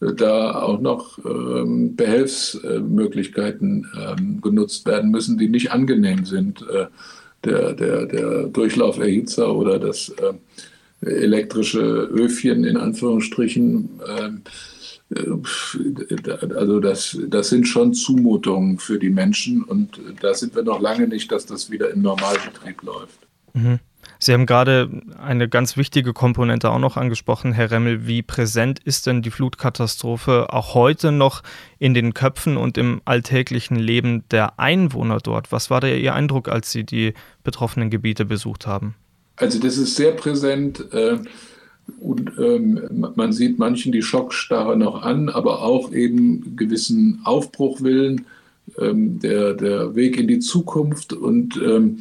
da 0.00 0.60
auch 0.60 0.80
noch 0.80 1.18
ähm, 1.24 1.96
Behelfsmöglichkeiten 1.96 3.86
ähm, 3.96 4.40
genutzt 4.40 4.86
werden 4.86 5.10
müssen, 5.10 5.38
die 5.38 5.48
nicht 5.48 5.72
angenehm 5.72 6.24
sind. 6.24 6.62
Äh, 6.68 6.86
der, 7.44 7.74
der, 7.74 8.06
der 8.06 8.44
Durchlauferhitzer 8.44 9.54
oder 9.54 9.78
das 9.78 10.08
äh, 10.10 10.32
elektrische 11.06 11.80
Öfchen 11.80 12.64
in 12.64 12.76
Anführungsstrichen. 12.76 14.00
Ähm, 14.18 14.42
äh, 15.14 16.54
also 16.54 16.80
das, 16.80 17.18
das 17.28 17.48
sind 17.50 17.68
schon 17.68 17.94
Zumutungen 17.94 18.78
für 18.78 18.98
die 18.98 19.10
Menschen 19.10 19.62
und 19.62 20.00
da 20.20 20.34
sind 20.34 20.54
wir 20.56 20.62
noch 20.62 20.80
lange 20.80 21.06
nicht, 21.06 21.30
dass 21.30 21.46
das 21.46 21.70
wieder 21.70 21.90
im 21.90 22.02
Normalbetrieb 22.02 22.82
läuft. 22.82 23.18
Mhm. 23.52 23.78
Sie 24.24 24.32
haben 24.32 24.46
gerade 24.46 24.88
eine 25.22 25.50
ganz 25.50 25.76
wichtige 25.76 26.14
Komponente 26.14 26.70
auch 26.70 26.78
noch 26.78 26.96
angesprochen, 26.96 27.52
Herr 27.52 27.70
Remmel. 27.70 28.06
Wie 28.06 28.22
präsent 28.22 28.78
ist 28.82 29.06
denn 29.06 29.20
die 29.20 29.30
Flutkatastrophe 29.30 30.50
auch 30.50 30.72
heute 30.72 31.12
noch 31.12 31.42
in 31.78 31.92
den 31.92 32.14
Köpfen 32.14 32.56
und 32.56 32.78
im 32.78 33.02
alltäglichen 33.04 33.76
Leben 33.76 34.24
der 34.30 34.58
Einwohner 34.58 35.18
dort? 35.18 35.52
Was 35.52 35.68
war 35.68 35.82
da 35.82 35.88
Ihr 35.88 36.14
Eindruck, 36.14 36.48
als 36.48 36.72
Sie 36.72 36.84
die 36.84 37.12
betroffenen 37.42 37.90
Gebiete 37.90 38.24
besucht 38.24 38.66
haben? 38.66 38.94
Also 39.36 39.58
das 39.58 39.76
ist 39.76 39.94
sehr 39.94 40.12
präsent. 40.12 40.90
Äh, 40.92 41.18
und 42.00 42.32
ähm, 42.38 43.12
man 43.14 43.30
sieht 43.34 43.58
manchen 43.58 43.92
die 43.92 44.00
Schockstarre 44.00 44.78
noch 44.78 45.02
an, 45.02 45.28
aber 45.28 45.60
auch 45.60 45.92
eben 45.92 46.56
gewissen 46.56 47.20
Aufbruchwillen, 47.24 48.24
ähm, 48.78 49.18
der, 49.18 49.52
der 49.52 49.94
Weg 49.94 50.16
in 50.16 50.28
die 50.28 50.38
Zukunft 50.38 51.12
und 51.12 51.60
ähm, 51.62 51.98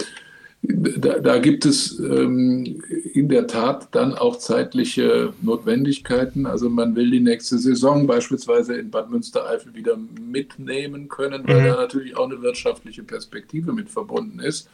da, 0.66 1.20
da, 1.20 1.40
gibt 1.40 1.66
es 1.66 2.00
ähm, 2.00 2.82
in 3.14 3.28
der 3.28 3.48
Tat 3.48 3.90
dann 3.92 4.14
auch 4.14 4.38
zeitliche 4.38 5.34
Notwendigkeiten. 5.42 6.46
Also 6.46 6.70
man 6.70 6.96
will 6.96 7.12
die 7.12 7.20
nächste 7.20 7.58
Saison 7.58 8.08
beispielsweise 8.08 8.76
in 8.76 8.90
Bad 8.90 9.10
Münstereifel 9.10 9.74
wieder 9.76 9.98
mitnehmen 10.26 11.10
können, 11.10 11.44
weil 11.46 11.62
mhm. 11.62 11.66
da 11.66 11.76
natürlich 11.76 12.16
auch 12.16 12.30
eine 12.30 12.42
wirtschaftliche 12.42 13.04
Perspektive 13.04 13.74
mit 13.74 13.90
verbunden 13.90 14.40
ist. 14.40 14.70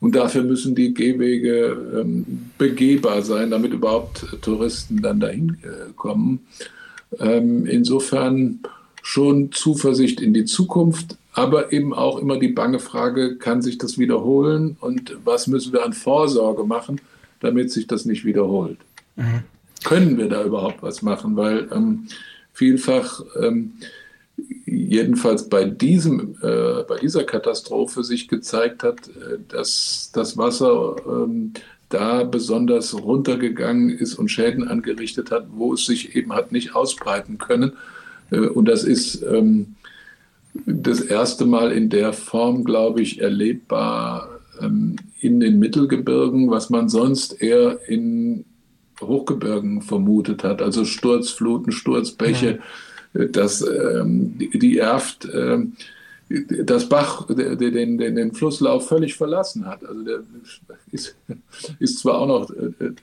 Und 0.00 0.14
dafür 0.14 0.42
müssen 0.42 0.74
die 0.74 0.94
Gehwege 0.94 2.00
ähm, 2.00 2.50
begehbar 2.56 3.22
sein, 3.22 3.50
damit 3.50 3.72
überhaupt 3.72 4.26
Touristen 4.40 5.02
dann 5.02 5.20
dahin 5.20 5.58
äh, 5.62 5.92
kommen. 5.94 6.40
Ähm, 7.20 7.66
insofern 7.66 8.60
schon 9.02 9.52
Zuversicht 9.52 10.20
in 10.20 10.32
die 10.32 10.46
Zukunft, 10.46 11.16
aber 11.34 11.72
eben 11.72 11.92
auch 11.92 12.18
immer 12.18 12.38
die 12.38 12.48
bange 12.48 12.78
Frage, 12.78 13.36
kann 13.36 13.60
sich 13.60 13.76
das 13.76 13.98
wiederholen 13.98 14.76
und 14.80 15.16
was 15.24 15.48
müssen 15.48 15.72
wir 15.72 15.84
an 15.84 15.92
Vorsorge 15.92 16.64
machen, 16.64 17.00
damit 17.40 17.72
sich 17.72 17.86
das 17.86 18.04
nicht 18.04 18.24
wiederholt? 18.24 18.78
Mhm. 19.16 19.42
Können 19.82 20.16
wir 20.16 20.28
da 20.28 20.44
überhaupt 20.44 20.82
was 20.82 21.02
machen? 21.02 21.36
Weil 21.36 21.68
ähm, 21.72 22.06
vielfach, 22.52 23.20
ähm, 23.40 23.72
jedenfalls 24.64 25.48
bei, 25.48 25.64
diesem, 25.64 26.36
äh, 26.40 26.84
bei 26.88 26.98
dieser 27.00 27.24
Katastrophe 27.24 28.04
sich 28.04 28.28
gezeigt 28.28 28.84
hat, 28.84 29.08
äh, 29.08 29.38
dass 29.48 30.10
das 30.14 30.38
Wasser 30.38 30.96
ähm, 31.06 31.52
da 31.88 32.22
besonders 32.22 32.94
runtergegangen 32.94 33.90
ist 33.90 34.14
und 34.14 34.28
Schäden 34.28 34.66
angerichtet 34.68 35.32
hat, 35.32 35.46
wo 35.50 35.74
es 35.74 35.84
sich 35.84 36.14
eben 36.16 36.32
hat 36.32 36.52
nicht 36.52 36.76
ausbreiten 36.76 37.38
können. 37.38 37.72
Äh, 38.30 38.38
und 38.38 38.66
das 38.66 38.84
ist 38.84 39.22
ähm, 39.22 39.74
das 40.66 41.00
erste 41.00 41.46
Mal 41.46 41.72
in 41.72 41.90
der 41.90 42.12
Form, 42.12 42.64
glaube 42.64 43.02
ich, 43.02 43.20
erlebbar 43.20 44.40
ähm, 44.60 44.96
in 45.20 45.40
den 45.40 45.58
Mittelgebirgen, 45.58 46.50
was 46.50 46.70
man 46.70 46.88
sonst 46.88 47.42
eher 47.42 47.78
in 47.88 48.44
Hochgebirgen 49.00 49.82
vermutet 49.82 50.44
hat, 50.44 50.62
also 50.62 50.84
Sturzfluten, 50.84 51.72
Sturzbäche, 51.72 52.60
ja. 53.14 53.20
Äh, 53.20 53.28
dass 53.30 53.62
ähm, 53.62 54.38
die, 54.38 54.58
die 54.58 54.78
Erft 54.78 55.28
ähm, 55.32 55.74
das 56.28 56.88
Bach 56.88 57.26
den, 57.26 57.58
den, 57.98 57.98
den, 57.98 58.32
Flusslauf 58.32 58.88
völlig 58.88 59.14
verlassen 59.14 59.66
hat. 59.66 59.84
Also 59.84 60.02
der 60.02 60.20
ist, 60.90 61.14
ist 61.78 61.98
zwar 61.98 62.18
auch 62.18 62.26
noch 62.26 62.50
äh, 62.50 62.86
äh, 62.86 62.94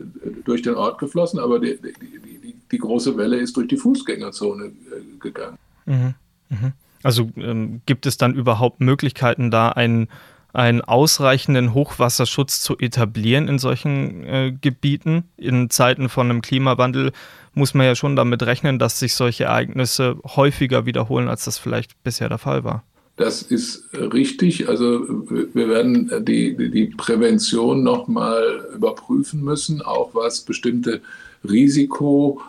durch 0.43 0.63
den 0.63 0.73
Ort 0.73 0.97
geflossen, 0.97 1.39
aber 1.39 1.59
die, 1.59 1.77
die, 1.77 1.93
die, 2.41 2.55
die 2.71 2.77
große 2.77 3.15
Welle 3.17 3.37
ist 3.37 3.55
durch 3.55 3.67
die 3.67 3.77
Fußgängerzone 3.77 4.71
gegangen. 5.19 5.57
Mhm. 5.85 6.13
Mhm. 6.49 6.73
Also 7.03 7.29
ähm, 7.37 7.81
gibt 7.85 8.05
es 8.05 8.17
dann 8.17 8.33
überhaupt 8.33 8.81
Möglichkeiten, 8.81 9.51
da 9.51 9.69
einen, 9.69 10.07
einen 10.53 10.81
ausreichenden 10.81 11.73
Hochwasserschutz 11.73 12.61
zu 12.61 12.77
etablieren 12.77 13.47
in 13.47 13.59
solchen 13.59 14.23
äh, 14.23 14.53
Gebieten? 14.59 15.23
In 15.37 15.69
Zeiten 15.69 16.09
von 16.09 16.29
einem 16.29 16.41
Klimawandel 16.41 17.11
muss 17.53 17.73
man 17.73 17.85
ja 17.85 17.95
schon 17.95 18.15
damit 18.15 18.43
rechnen, 18.43 18.79
dass 18.79 18.99
sich 18.99 19.15
solche 19.15 19.45
Ereignisse 19.45 20.17
häufiger 20.23 20.85
wiederholen, 20.85 21.27
als 21.27 21.45
das 21.45 21.57
vielleicht 21.57 22.01
bisher 22.03 22.29
der 22.29 22.37
Fall 22.37 22.63
war. 22.63 22.83
Das 23.17 23.41
ist 23.41 23.89
richtig. 23.93 24.69
Also 24.69 25.05
wir 25.53 25.69
werden 25.69 26.11
die, 26.25 26.55
die 26.71 26.85
Prävention 26.85 27.83
nochmal 27.83 28.67
überprüfen 28.73 29.43
müssen, 29.43 29.81
auch 29.81 30.15
was 30.15 30.41
bestimmte 30.41 31.01
Risiko 31.43 32.41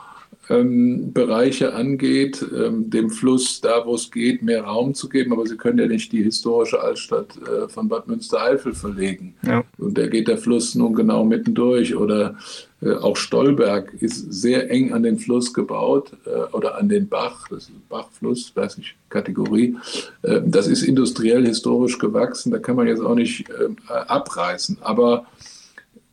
ähm, 0.49 1.13
Bereiche 1.13 1.75
angeht, 1.75 2.45
ähm, 2.55 2.91
dem 2.91 3.11
Fluss 3.11 3.61
da, 3.61 3.87
wo 3.87 3.95
es 3.95 4.11
geht, 4.11 4.43
mehr 4.43 4.65
Raum 4.65 4.95
zu 4.95 5.09
geben. 5.09 5.33
Aber 5.33 5.47
Sie 5.47 5.57
können 5.57 5.79
ja 5.79 5.87
nicht 5.87 6.13
die 6.13 6.23
historische 6.23 6.81
Altstadt 6.81 7.39
äh, 7.39 7.69
von 7.69 7.89
Bad 7.89 8.09
Münstereifel 8.09 8.75
verlegen. 8.75 9.35
Ja. 9.47 9.65
Und 9.79 9.97
da 9.97 10.07
geht 10.07 10.29
der 10.29 10.39
Fluss 10.39 10.75
nun 10.75 10.95
genau 10.95 11.25
mittendurch. 11.25 11.95
Oder 11.95 12.37
äh, 12.81 12.93
auch 12.95 13.17
Stolberg 13.17 13.95
ist 14.01 14.33
sehr 14.33 14.71
eng 14.71 14.93
an 14.93 15.05
den 15.05 15.19
Fluss 15.19 15.55
gebaut 15.55 16.13
äh, 16.27 16.55
oder 16.55 16.77
an 16.77 16.89
den 16.89 17.09
Bach. 17.09 17.47
Das 17.49 17.65
ist 17.65 17.89
Bachfluss, 17.89 18.53
weiß 18.55 18.79
nicht, 18.79 18.97
Kategorie. 19.11 19.77
Ähm, 20.25 20.51
das 20.51 20.67
ist 20.67 20.83
industriell 20.83 21.47
historisch 21.47 21.99
gewachsen. 21.99 22.51
Da 22.51 22.59
kann 22.59 22.77
man 22.77 22.89
jetzt 22.89 23.03
auch 23.03 23.15
nicht 23.15 23.45
ähm, 23.63 23.77
abreißen. 23.89 24.79
Aber 24.81 25.27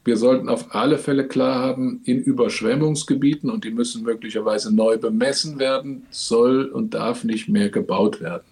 wir 0.05 0.17
sollten 0.17 0.49
auf 0.49 0.73
alle 0.73 0.97
Fälle 0.97 1.27
klar 1.27 1.59
haben, 1.59 2.01
in 2.05 2.19
Überschwemmungsgebieten, 2.19 3.49
und 3.49 3.63
die 3.63 3.71
müssen 3.71 4.03
möglicherweise 4.03 4.73
neu 4.73 4.97
bemessen 4.97 5.59
werden, 5.59 6.05
soll 6.09 6.65
und 6.65 6.93
darf 6.93 7.23
nicht 7.23 7.49
mehr 7.49 7.69
gebaut 7.69 8.21
werden. 8.21 8.43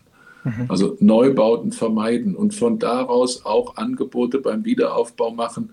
Mhm. 0.43 0.65
Also 0.67 0.97
Neubauten 0.99 1.71
vermeiden 1.71 2.35
und 2.35 2.53
von 2.53 2.79
daraus 2.79 3.45
auch 3.45 3.77
Angebote 3.77 4.39
beim 4.39 4.65
Wiederaufbau 4.65 5.31
machen, 5.31 5.69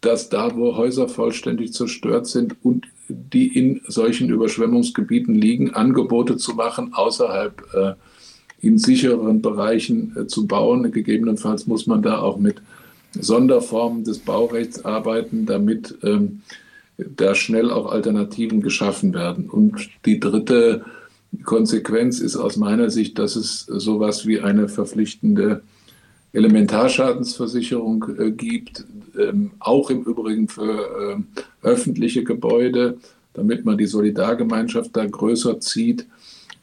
dass 0.00 0.28
da, 0.28 0.54
wo 0.54 0.76
Häuser 0.76 1.08
vollständig 1.08 1.72
zerstört 1.72 2.26
sind 2.26 2.56
und 2.62 2.86
die 3.08 3.46
in 3.46 3.80
solchen 3.86 4.28
Überschwemmungsgebieten 4.28 5.34
liegen, 5.34 5.74
Angebote 5.74 6.36
zu 6.36 6.54
machen, 6.54 6.92
außerhalb 6.92 7.62
äh, 7.74 7.92
in 8.60 8.78
sicheren 8.78 9.42
Bereichen 9.42 10.14
äh, 10.16 10.26
zu 10.26 10.46
bauen. 10.46 10.90
Gegebenenfalls 10.92 11.66
muss 11.66 11.86
man 11.86 12.02
da 12.02 12.20
auch 12.20 12.38
mit 12.38 12.56
Sonderformen 13.12 14.04
des 14.04 14.18
Baurechts 14.18 14.84
arbeiten, 14.84 15.46
damit 15.46 15.96
ähm, 16.02 16.42
da 16.98 17.34
schnell 17.34 17.70
auch 17.70 17.90
Alternativen 17.90 18.60
geschaffen 18.60 19.14
werden. 19.14 19.48
Und 19.50 19.88
die 20.04 20.20
dritte 20.20 20.84
Konsequenz 21.44 22.20
ist 22.20 22.36
aus 22.36 22.56
meiner 22.56 22.90
Sicht, 22.90 23.18
dass 23.18 23.36
es 23.36 23.60
sowas 23.60 24.26
wie 24.26 24.40
eine 24.40 24.68
verpflichtende 24.68 25.62
Elementarschadensversicherung 26.32 28.04
äh, 28.18 28.30
gibt, 28.30 28.84
ähm, 29.18 29.52
auch 29.58 29.90
im 29.90 30.02
Übrigen 30.02 30.48
für 30.48 31.16
äh, 31.16 31.66
öffentliche 31.66 32.24
Gebäude, 32.24 32.98
damit 33.34 33.64
man 33.64 33.78
die 33.78 33.86
Solidargemeinschaft 33.86 34.96
da 34.96 35.04
größer 35.06 35.60
zieht. 35.60 36.06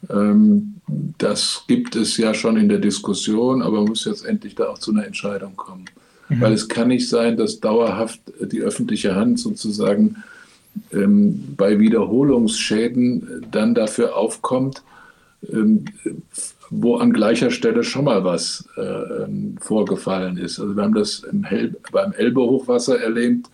Ähm, 0.10 0.76
das 1.18 1.64
gibt 1.68 1.96
es 1.96 2.18
ja 2.18 2.34
schon 2.34 2.58
in 2.58 2.70
der 2.70 2.80
Diskussion, 2.80 3.62
aber 3.62 3.78
man 3.78 3.90
muss 3.90 4.06
jetzt 4.06 4.26
endlich 4.26 4.56
da 4.56 4.70
auch 4.70 4.78
zu 4.78 4.92
einer 4.92 5.06
Entscheidung 5.06 5.56
kommen. 5.56 5.86
Mhm. 6.30 6.42
Weil 6.42 6.54
es 6.54 6.68
kann 6.68 6.88
nicht 6.88 7.10
sein, 7.10 7.38
dass 7.38 7.60
dauerhaft 7.60 8.22
die 8.40 8.62
öffentliche 8.62 9.16
Hand 9.16 9.40
sozusagen 9.40 10.24
ähm, 10.92 11.54
bei 11.56 11.80
Wiederholungsschäden 11.80 13.46
dann 13.52 13.76
dafür 13.76 14.16
aufkommt, 14.16 14.84
ähm, 15.52 15.86
wo 16.70 16.96
an 16.98 17.14
gleicher 17.14 17.52
Stelle 17.52 17.84
schon 17.84 18.06
mal 18.06 18.24
was 18.24 18.68
äh, 18.78 18.82
ähm, 18.82 19.58
vorgefallen 19.60 20.38
ist. 20.38 20.60
Also 20.60 20.76
wir 20.76 20.84
haben 20.84 20.96
das 20.96 21.24
Hel 21.44 21.76
beim 21.92 22.14
Elbe-Hochwasser 22.14 23.00
erlebt. 23.00 23.48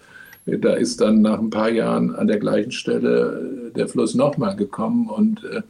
Da 0.45 0.73
ist 0.73 1.01
dann 1.01 1.21
nach 1.21 1.39
ein 1.39 1.49
paar 1.49 1.69
Jahren 1.69 2.15
an 2.15 2.27
der 2.27 2.39
gleichen 2.39 2.71
Stelle 2.71 3.69
äh, 3.69 3.73
der 3.75 3.87
Fluss 3.87 4.15
nochmal 4.15 4.55
gekommen 4.55 5.09
und 5.09 5.43
äh, 5.43 5.61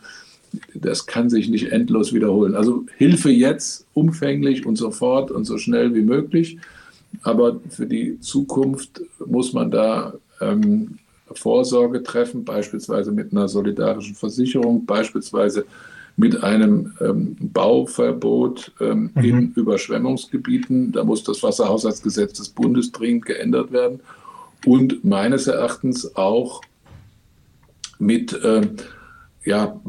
das 0.74 1.06
kann 1.06 1.30
sich 1.30 1.50
nicht 1.50 1.72
endlos 1.72 2.14
wiederholen. 2.14 2.56
Also 2.56 2.86
Hilfe 2.98 3.30
jetzt 3.30 3.86
umfänglich 3.94 4.66
und 4.66 4.78
sofort 4.78 5.32
und 5.32 5.46
so 5.46 5.58
schnell 5.58 5.94
wie 5.94 6.02
möglich. 6.02 6.58
Aber 7.24 7.60
für 7.70 7.86
die 7.86 8.20
Zukunft 8.20 9.02
muss 9.26 9.54
man 9.54 9.72
da 9.72 10.14
ähm, 10.42 11.00
Vorsorge 11.34 12.02
treffen, 12.04 12.44
beispielsweise 12.44 13.12
mit 13.12 13.32
einer 13.32 13.48
solidarischen 13.48 14.16
Versicherung, 14.16 14.86
beispielsweise 14.86 15.66
mit 16.16 16.44
einem 16.44 16.94
ähm, 17.00 17.38
Bauverbot 17.40 18.74
ähm, 18.82 19.12
mhm. 19.16 19.24
in 19.24 19.54
Überschwemmungsgebieten. 19.54 20.92
Da 20.92 21.04
muss 21.04 21.24
das 21.24 21.42
Wasserhaushaltsgesetz 21.44 22.34
des 22.34 22.50
Bundes 22.50 22.92
dringend 22.92 23.26
geändert 23.26 23.72
werden. 23.72 24.02
Und 24.66 25.06
meines 25.06 25.48
Erachtens 25.48 26.16
auch 26.16 26.62
mit 28.00 28.34
äh, 28.34 28.68
ja, 29.46 29.80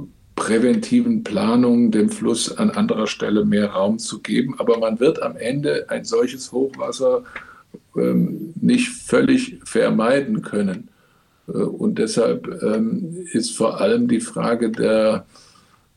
präventiven 0.41 1.23
Planungen 1.23 1.91
dem 1.91 2.09
Fluss 2.09 2.57
an 2.57 2.71
anderer 2.71 3.07
Stelle 3.07 3.45
mehr 3.45 3.73
Raum 3.73 3.99
zu 3.99 4.21
geben. 4.21 4.55
Aber 4.57 4.79
man 4.79 4.99
wird 4.99 5.23
am 5.23 5.37
Ende 5.37 5.91
ein 5.91 6.07
solches 6.07 6.51
Hochwasser 6.51 7.25
ähm, 7.95 8.55
nicht 8.59 8.89
völlig 8.89 9.59
vermeiden 9.65 10.41
können. 10.41 10.89
Äh, 11.47 11.53
und 11.53 11.99
deshalb 11.99 12.63
ähm, 12.63 13.19
ist 13.33 13.55
vor 13.55 13.83
allem 13.83 14.09
die 14.09 14.21
Frage 14.21 14.71
der 14.71 15.27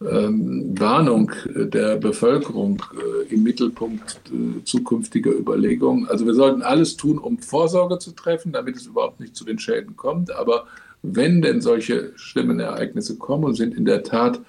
ähm, 0.02 0.78
Warnung 0.78 1.32
der 1.46 1.96
Bevölkerung 1.96 2.84
äh, 2.94 3.34
im 3.34 3.44
Mittelpunkt 3.44 4.20
äh, 4.28 4.62
zukünftiger 4.66 5.32
Überlegungen. 5.32 6.10
Also 6.10 6.26
wir 6.26 6.34
sollten 6.34 6.64
alles 6.64 6.98
tun, 6.98 7.18
um 7.18 7.38
Vorsorge 7.40 7.98
zu 7.98 8.12
treffen, 8.12 8.52
damit 8.52 8.76
es 8.76 8.88
überhaupt 8.88 9.22
nicht 9.22 9.38
zu 9.38 9.46
den 9.46 9.58
Schäden 9.58 9.96
kommt. 9.96 10.36
Aber 10.36 10.66
wenn 11.04 11.42
denn 11.42 11.62
solche 11.62 12.14
schlimmen 12.16 12.60
Ereignisse 12.60 13.18
kommen 13.18 13.44
und 13.44 13.56
sind 13.56 13.76
in 13.76 13.86
der 13.86 14.04
Tat 14.04 14.40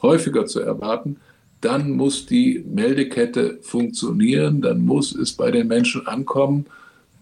häufiger 0.00 0.46
zu 0.46 0.60
erwarten, 0.60 1.16
dann 1.60 1.90
muss 1.90 2.26
die 2.26 2.64
Meldekette 2.66 3.58
funktionieren, 3.62 4.62
dann 4.62 4.84
muss 4.84 5.14
es 5.14 5.32
bei 5.32 5.50
den 5.50 5.68
Menschen 5.68 6.06
ankommen 6.06 6.66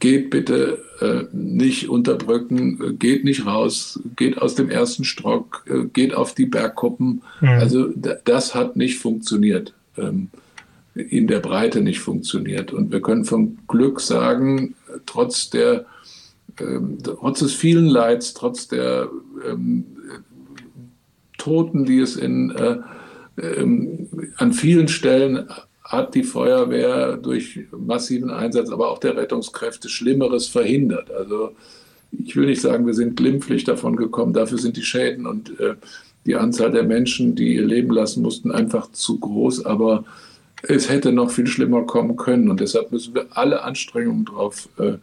geht 0.04 0.28
bitte 0.28 0.82
äh, 1.00 1.24
nicht 1.34 1.88
unter 1.88 2.16
Brücken, 2.16 2.78
äh, 2.78 2.92
geht 2.92 3.24
nicht 3.24 3.46
raus, 3.46 3.98
geht 4.16 4.36
aus 4.36 4.54
dem 4.54 4.68
ersten 4.68 5.02
Stock, 5.02 5.64
äh, 5.66 5.86
geht 5.92 6.14
auf 6.14 6.34
die 6.34 6.44
Bergkuppen. 6.44 7.22
Mhm. 7.40 7.48
Also 7.48 7.88
das 8.24 8.54
hat 8.54 8.76
nicht 8.76 8.98
funktioniert, 8.98 9.72
ähm, 9.96 10.28
in 10.94 11.26
der 11.26 11.40
Breite 11.40 11.80
nicht 11.80 12.00
funktioniert. 12.00 12.70
Und 12.70 12.92
wir 12.92 13.00
können 13.00 13.24
von 13.24 13.56
Glück 13.66 14.00
sagen, 14.00 14.74
trotz 15.06 15.48
der 15.48 15.86
ähm, 16.60 16.98
trotz 17.02 17.40
des 17.40 17.54
vielen 17.54 17.86
Leids, 17.86 18.34
trotz 18.34 18.68
der 18.68 19.08
ähm, 19.48 19.84
Toten, 21.38 21.84
die 21.84 21.98
es 21.98 22.16
in, 22.16 22.50
äh, 22.50 22.78
ähm, 23.40 24.08
an 24.36 24.52
vielen 24.52 24.88
Stellen 24.88 25.48
hat 25.84 26.14
die 26.14 26.22
Feuerwehr 26.22 27.16
durch 27.16 27.60
massiven 27.70 28.30
Einsatz, 28.30 28.70
aber 28.70 28.90
auch 28.90 28.98
der 28.98 29.16
Rettungskräfte 29.16 29.88
Schlimmeres 29.88 30.46
verhindert. 30.46 31.10
Also 31.10 31.52
ich 32.10 32.36
will 32.36 32.46
nicht 32.46 32.60
sagen, 32.60 32.86
wir 32.86 32.94
sind 32.94 33.16
glimpflich 33.16 33.64
davon 33.64 33.96
gekommen. 33.96 34.32
Dafür 34.32 34.58
sind 34.58 34.76
die 34.76 34.82
Schäden 34.82 35.26
und 35.26 35.58
äh, 35.60 35.74
die 36.26 36.36
Anzahl 36.36 36.70
der 36.70 36.84
Menschen, 36.84 37.34
die 37.34 37.54
ihr 37.54 37.66
Leben 37.66 37.90
lassen 37.90 38.22
mussten, 38.22 38.50
einfach 38.50 38.90
zu 38.92 39.18
groß. 39.18 39.66
Aber 39.66 40.04
es 40.62 40.88
hätte 40.88 41.12
noch 41.12 41.30
viel 41.30 41.46
schlimmer 41.46 41.82
kommen 41.82 42.16
können. 42.16 42.50
Und 42.50 42.60
deshalb 42.60 42.92
müssen 42.92 43.14
wir 43.14 43.26
alle 43.30 43.62
Anstrengungen 43.62 44.24
darauf 44.24 44.68
äh, 44.78 44.94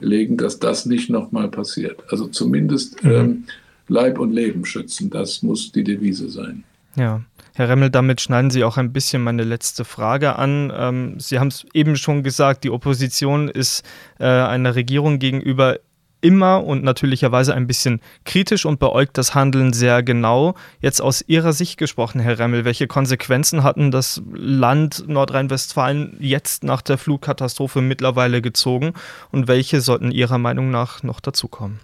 legen, 0.00 0.36
dass 0.36 0.58
das 0.58 0.86
nicht 0.86 1.10
nochmal 1.10 1.48
passiert. 1.48 2.02
Also 2.10 2.26
zumindest 2.26 3.02
mhm. 3.04 3.10
ähm, 3.10 3.44
Leib 3.88 4.18
und 4.18 4.32
Leben 4.32 4.64
schützen. 4.64 5.10
Das 5.10 5.42
muss 5.42 5.72
die 5.72 5.84
Devise 5.84 6.28
sein. 6.28 6.64
Ja. 6.96 7.22
Herr 7.56 7.68
Remmel, 7.68 7.90
damit 7.90 8.20
schneiden 8.20 8.50
Sie 8.50 8.64
auch 8.64 8.78
ein 8.78 8.92
bisschen 8.92 9.22
meine 9.22 9.44
letzte 9.44 9.84
Frage 9.84 10.36
an. 10.36 10.72
Ähm, 10.76 11.20
Sie 11.20 11.38
haben 11.38 11.48
es 11.48 11.64
eben 11.72 11.96
schon 11.96 12.24
gesagt, 12.24 12.64
die 12.64 12.70
Opposition 12.70 13.48
ist 13.48 13.84
äh, 14.18 14.24
einer 14.24 14.74
Regierung 14.74 15.20
gegenüber 15.20 15.78
immer 16.24 16.64
und 16.64 16.82
natürlicherweise 16.82 17.54
ein 17.54 17.66
bisschen 17.66 18.00
kritisch 18.24 18.64
und 18.64 18.80
beäugt 18.80 19.18
das 19.18 19.34
Handeln 19.34 19.74
sehr 19.74 20.02
genau. 20.02 20.54
Jetzt 20.80 21.02
aus 21.02 21.22
Ihrer 21.26 21.52
Sicht 21.52 21.76
gesprochen, 21.76 22.18
Herr 22.18 22.38
Remmel, 22.38 22.64
welche 22.64 22.86
Konsequenzen 22.86 23.62
hatten 23.62 23.90
das 23.90 24.22
Land 24.32 25.06
Nordrhein-Westfalen 25.06 26.16
jetzt 26.20 26.64
nach 26.64 26.80
der 26.80 26.96
Flugkatastrophe 26.96 27.82
mittlerweile 27.82 28.40
gezogen 28.40 28.94
und 29.32 29.48
welche 29.48 29.82
sollten 29.82 30.10
Ihrer 30.10 30.38
Meinung 30.38 30.70
nach 30.70 31.02
noch 31.02 31.20
dazukommen? 31.20 31.78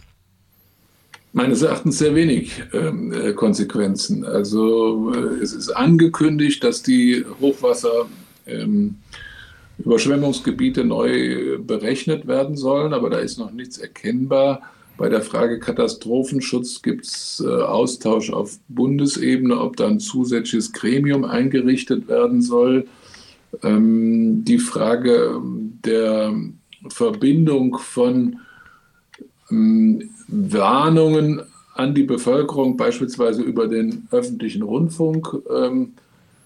meines 1.32 1.62
Erachtens 1.62 1.98
sehr 1.98 2.16
wenig 2.16 2.60
ähm, 2.72 3.12
äh, 3.12 3.32
Konsequenzen. 3.34 4.24
Also 4.24 5.12
äh, 5.14 5.40
es 5.40 5.52
ist 5.52 5.70
angekündigt, 5.70 6.64
dass 6.64 6.82
die 6.82 7.24
Hochwasser 7.40 8.08
ähm, 8.48 8.96
Überschwemmungsgebiete 9.84 10.84
neu 10.84 11.58
berechnet 11.58 12.26
werden 12.26 12.56
sollen, 12.56 12.92
aber 12.92 13.10
da 13.10 13.18
ist 13.18 13.38
noch 13.38 13.52
nichts 13.52 13.78
erkennbar. 13.78 14.62
Bei 14.96 15.08
der 15.08 15.22
Frage 15.22 15.58
Katastrophenschutz 15.58 16.82
gibt 16.82 17.06
es 17.06 17.42
äh, 17.44 17.48
Austausch 17.48 18.30
auf 18.30 18.58
Bundesebene, 18.68 19.58
ob 19.58 19.76
da 19.76 19.86
ein 19.86 19.98
zusätzliches 19.98 20.72
Gremium 20.72 21.24
eingerichtet 21.24 22.06
werden 22.06 22.42
soll. 22.42 22.86
Ähm, 23.62 24.44
die 24.44 24.58
Frage 24.58 25.40
der 25.84 26.34
Verbindung 26.88 27.78
von 27.78 28.40
ähm, 29.50 30.10
Warnungen 30.28 31.42
an 31.74 31.94
die 31.94 32.02
Bevölkerung, 32.02 32.76
beispielsweise 32.76 33.42
über 33.42 33.68
den 33.68 34.06
öffentlichen 34.10 34.62
Rundfunk, 34.62 35.34
ähm, 35.50 35.94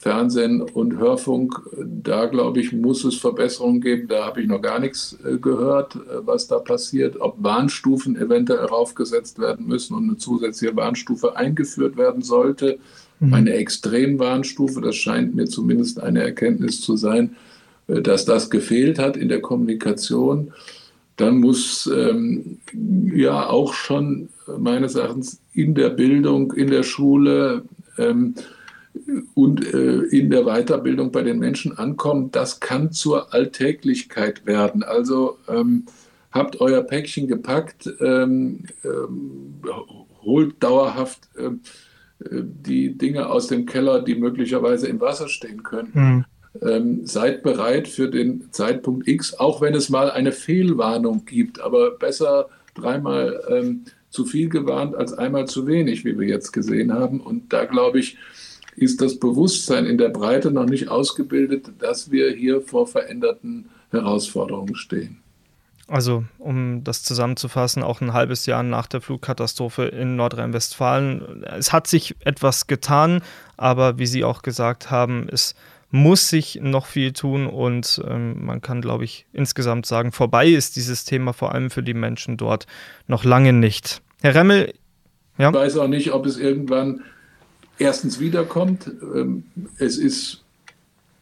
Fernsehen 0.04 0.60
und 0.60 0.98
Hörfunk. 0.98 1.58
Da, 1.82 2.26
glaube 2.26 2.60
ich, 2.60 2.72
muss 2.74 3.04
es 3.04 3.16
Verbesserungen 3.16 3.80
geben. 3.80 4.06
Da 4.06 4.26
habe 4.26 4.42
ich 4.42 4.46
noch 4.46 4.60
gar 4.60 4.78
nichts 4.78 5.16
äh, 5.24 5.38
gehört, 5.38 5.96
äh, 5.96 6.26
was 6.26 6.46
da 6.46 6.58
passiert. 6.58 7.18
Ob 7.22 7.42
Warnstufen 7.42 8.14
eventuell 8.14 8.66
raufgesetzt 8.66 9.38
werden 9.38 9.66
müssen 9.66 9.94
und 9.94 10.04
eine 10.04 10.18
zusätzliche 10.18 10.76
Warnstufe 10.76 11.36
eingeführt 11.36 11.96
werden 11.96 12.20
sollte. 12.20 12.78
Mhm. 13.18 13.32
Eine 13.32 13.54
Extremwarnstufe, 13.54 14.82
das 14.82 14.94
scheint 14.96 15.34
mir 15.34 15.46
zumindest 15.46 15.98
eine 15.98 16.22
Erkenntnis 16.22 16.82
zu 16.82 16.98
sein, 16.98 17.36
äh, 17.88 18.02
dass 18.02 18.26
das 18.26 18.50
gefehlt 18.50 18.98
hat 18.98 19.16
in 19.16 19.30
der 19.30 19.40
Kommunikation 19.40 20.52
dann 21.16 21.38
muss 21.38 21.88
ähm, 21.96 22.58
ja 23.14 23.48
auch 23.48 23.72
schon 23.72 24.30
meines 24.58 24.96
Erachtens 24.96 25.38
in 25.52 25.76
der 25.76 25.90
Bildung, 25.90 26.52
in 26.54 26.70
der 26.70 26.82
Schule 26.82 27.62
ähm, 27.98 28.34
und 29.34 29.72
äh, 29.74 30.02
in 30.04 30.30
der 30.30 30.44
Weiterbildung 30.44 31.10
bei 31.12 31.22
den 31.22 31.38
Menschen 31.38 31.76
ankommen. 31.76 32.30
Das 32.30 32.60
kann 32.60 32.92
zur 32.92 33.34
Alltäglichkeit 33.34 34.46
werden. 34.46 34.82
Also 34.82 35.38
ähm, 35.48 35.84
habt 36.30 36.60
euer 36.60 36.82
Päckchen 36.82 37.26
gepackt, 37.28 37.88
ähm, 38.00 38.64
ähm, 38.84 39.60
holt 40.22 40.62
dauerhaft 40.62 41.28
äh, 41.36 41.50
die 42.20 42.96
Dinge 42.96 43.28
aus 43.28 43.48
dem 43.48 43.66
Keller, 43.66 44.02
die 44.02 44.14
möglicherweise 44.14 44.86
im 44.86 45.00
Wasser 45.00 45.28
stehen 45.28 45.62
können. 45.62 45.90
Mhm 45.92 46.24
ähm, 46.62 47.04
seid 47.04 47.42
bereit 47.42 47.88
für 47.88 48.08
den 48.08 48.52
Zeitpunkt 48.52 49.08
X, 49.08 49.34
auch 49.34 49.60
wenn 49.60 49.74
es 49.74 49.88
mal 49.88 50.10
eine 50.10 50.32
Fehlwarnung 50.32 51.24
gibt, 51.24 51.60
aber 51.60 51.92
besser 51.92 52.48
dreimal 52.74 53.42
ähm, 53.48 53.84
zu 54.10 54.24
viel 54.24 54.48
gewarnt 54.48 54.94
als 54.94 55.12
einmal 55.12 55.46
zu 55.46 55.66
wenig, 55.66 56.04
wie 56.04 56.18
wir 56.18 56.28
jetzt 56.28 56.52
gesehen 56.52 56.92
haben. 56.92 57.20
Und 57.20 57.52
da 57.52 57.64
glaube 57.64 57.98
ich, 57.98 58.16
ist 58.76 59.00
das 59.00 59.18
Bewusstsein 59.18 59.86
in 59.86 59.98
der 59.98 60.08
Breite 60.08 60.50
noch 60.50 60.66
nicht 60.66 60.88
ausgebildet, 60.88 61.70
dass 61.78 62.10
wir 62.10 62.32
hier 62.32 62.60
vor 62.60 62.86
veränderten 62.86 63.70
Herausforderungen 63.90 64.74
stehen. 64.74 65.18
Also, 65.86 66.24
um 66.38 66.82
das 66.82 67.02
zusammenzufassen, 67.02 67.82
auch 67.82 68.00
ein 68.00 68.14
halbes 68.14 68.46
Jahr 68.46 68.62
nach 68.62 68.86
der 68.86 69.02
Flugkatastrophe 69.02 69.84
in 69.84 70.16
Nordrhein-Westfalen. 70.16 71.44
Es 71.44 71.72
hat 71.72 71.86
sich 71.86 72.16
etwas 72.20 72.66
getan, 72.66 73.20
aber 73.58 73.98
wie 73.98 74.06
Sie 74.06 74.24
auch 74.24 74.42
gesagt 74.42 74.90
haben, 74.90 75.28
ist 75.28 75.54
muss 75.94 76.28
sich 76.28 76.58
noch 76.60 76.86
viel 76.86 77.12
tun 77.12 77.46
und 77.46 78.02
ähm, 78.08 78.44
man 78.44 78.60
kann, 78.60 78.80
glaube 78.80 79.04
ich, 79.04 79.26
insgesamt 79.32 79.86
sagen, 79.86 80.10
vorbei 80.10 80.48
ist 80.48 80.74
dieses 80.74 81.04
Thema 81.04 81.32
vor 81.32 81.54
allem 81.54 81.70
für 81.70 81.84
die 81.84 81.94
Menschen 81.94 82.36
dort 82.36 82.66
noch 83.06 83.22
lange 83.22 83.52
nicht. 83.52 84.02
Herr 84.20 84.34
Remmel, 84.34 84.74
ja? 85.38 85.50
Ich 85.50 85.54
weiß 85.54 85.76
auch 85.76 85.86
nicht, 85.86 86.12
ob 86.12 86.26
es 86.26 86.36
irgendwann 86.36 87.02
erstens 87.78 88.20
wiederkommt. 88.20 88.90
Ähm, 89.14 89.44
es 89.78 89.98
ist 89.98 90.42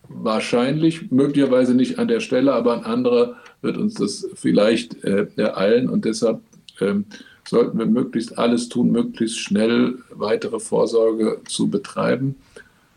wahrscheinlich, 0.09 1.11
möglicherweise 1.11 1.75
nicht 1.75 1.99
an 1.99 2.09
der 2.09 2.21
Stelle, 2.21 2.53
aber 2.53 2.75
an 2.75 2.85
anderer 2.85 3.37
wird 3.62 3.77
uns 3.77 3.95
das 3.95 4.29
vielleicht 4.35 5.05
äh, 5.05 5.27
ereilen 5.37 5.88
und 5.88 6.05
deshalb 6.05 6.41
ähm, 6.81 7.07
sollten 7.49 7.79
wir 7.79 7.87
möglichst 7.87 8.38
alles 8.38 8.69
tun, 8.69 8.93
möglichst 8.93 9.38
schnell 9.38 9.99
weitere 10.11 10.61
Vorsorge 10.61 11.41
zu 11.49 11.69
betreiben 11.69 12.37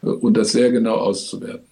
und 0.01 0.35
das 0.35 0.51
sehr 0.51 0.71
genau 0.71 0.95
auszuwerten. 0.95 1.65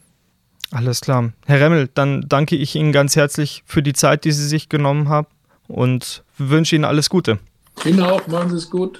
Alles 0.71 1.01
klar. 1.01 1.33
Herr 1.45 1.59
Remmel, 1.59 1.89
dann 1.93 2.25
danke 2.27 2.55
ich 2.55 2.75
Ihnen 2.75 2.91
ganz 2.91 3.15
herzlich 3.15 3.63
für 3.65 3.83
die 3.83 3.93
Zeit, 3.93 4.25
die 4.25 4.31
Sie 4.31 4.47
sich 4.47 4.69
genommen 4.69 5.07
haben 5.07 5.27
und 5.67 6.23
wünsche 6.37 6.75
Ihnen 6.75 6.85
alles 6.85 7.09
Gute. 7.09 7.37
Ihnen 7.85 8.01
auch, 8.01 8.25
machen 8.27 8.49
Sie 8.49 8.57
es 8.57 8.69
gut. 8.69 8.99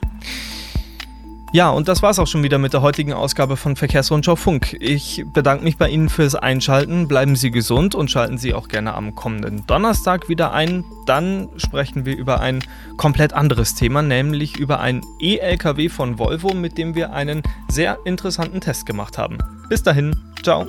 Ja, 1.53 1.69
und 1.69 1.87
das 1.87 2.01
war's 2.01 2.17
auch 2.17 2.25
schon 2.25 2.41
wieder 2.41 2.57
mit 2.57 2.73
der 2.73 2.81
heutigen 2.81 3.13
Ausgabe 3.13 3.57
von 3.57 3.75
Verkehrsrundschau 3.75 4.35
Funk. 4.35 4.75
Ich 4.79 5.23
bedanke 5.31 5.63
mich 5.63 5.77
bei 5.77 5.87
Ihnen 5.87 6.09
fürs 6.09 6.33
Einschalten. 6.33 7.07
Bleiben 7.07 7.35
Sie 7.35 7.51
gesund 7.51 7.93
und 7.93 8.09
schalten 8.09 8.39
Sie 8.39 8.55
auch 8.55 8.67
gerne 8.67 8.95
am 8.95 9.13
kommenden 9.13 9.63
Donnerstag 9.67 10.29
wieder 10.29 10.51
ein. 10.51 10.83
Dann 11.05 11.49
sprechen 11.57 12.07
wir 12.07 12.17
über 12.17 12.39
ein 12.39 12.63
komplett 12.97 13.33
anderes 13.33 13.75
Thema, 13.75 14.01
nämlich 14.01 14.57
über 14.57 14.79
ein 14.79 15.01
E-LKW 15.19 15.89
von 15.89 16.17
Volvo, 16.17 16.55
mit 16.55 16.79
dem 16.79 16.95
wir 16.95 17.13
einen 17.13 17.43
sehr 17.67 17.99
interessanten 18.03 18.59
Test 18.59 18.87
gemacht 18.87 19.19
haben. 19.19 19.37
Bis 19.69 19.83
dahin, 19.83 20.15
ciao. 20.41 20.65